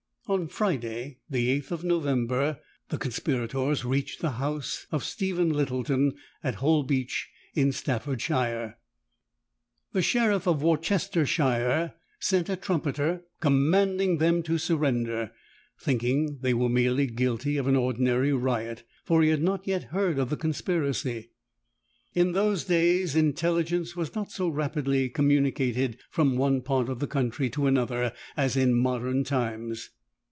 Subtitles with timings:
[0.27, 6.57] On Friday, the 8th of November, the conspirators reached the house of Stephen Littleton, at
[6.59, 8.77] Holbeach, in Staffordshire.
[9.91, 15.31] The sheriff of Worcestershire sent a trumpeter commanding them to surrender,
[15.77, 19.85] thinking that they were merely guilty of an ordinary riot, for he had not yet
[19.91, 21.31] heard of the conspiracy.
[22.13, 27.49] In those days intelligence was not so rapidly communicated, from one part of the country
[27.49, 29.89] to another, as in modern times.